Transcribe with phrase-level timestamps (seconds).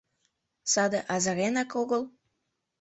[0.71, 2.03] —Саде азыренак огыл?..